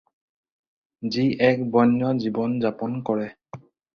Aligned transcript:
যি 1.15 1.25
এক 1.49 1.59
বন্য 1.75 2.01
জীৱন-যাপন 2.25 2.97
কৰে। 3.11 3.29